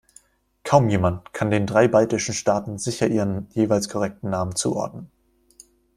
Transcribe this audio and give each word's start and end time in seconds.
Kaum 0.63 0.89
jemand 0.89 1.31
kann 1.31 1.51
den 1.51 1.67
drei 1.67 1.87
baltischen 1.87 2.33
Staaten 2.33 2.79
sicher 2.79 3.05
ihren 3.07 3.47
jeweils 3.51 3.87
korrekten 3.87 4.31
Namen 4.31 4.55
zuordnen. 4.55 5.11